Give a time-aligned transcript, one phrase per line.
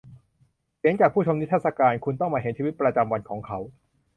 [0.77, 3.59] เสียงจากผู้ชมนิทรรศการ: คุณต้องมาเห็นชีวิตประจำวันของเขา